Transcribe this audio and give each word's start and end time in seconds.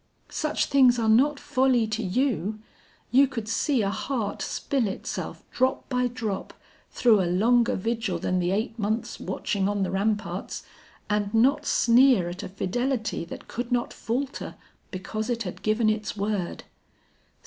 Such 0.29 0.65
things 0.65 0.97
are 0.97 1.07
not 1.07 1.39
folly 1.39 1.85
to 1.85 2.01
you! 2.01 2.57
You 3.11 3.27
could 3.27 3.47
see 3.47 3.83
a 3.83 3.91
heart 3.91 4.41
spill 4.41 4.87
itself 4.87 5.43
drop 5.51 5.87
by 5.89 6.07
drop 6.07 6.55
through 6.89 7.21
a 7.21 7.29
longer 7.29 7.75
vigil 7.75 8.17
than 8.17 8.39
the 8.39 8.49
eight 8.49 8.79
months 8.79 9.19
watching 9.19 9.69
on 9.69 9.83
the 9.83 9.91
ramparts, 9.91 10.63
and 11.07 11.31
not 11.35 11.67
sneer 11.67 12.29
at 12.29 12.41
a 12.41 12.49
fidelity 12.49 13.25
that 13.25 13.47
could 13.47 13.71
not 13.71 13.93
falter 13.93 14.55
because 14.89 15.29
it 15.29 15.43
had 15.43 15.61
given 15.61 15.87
its 15.87 16.17
word? 16.17 16.63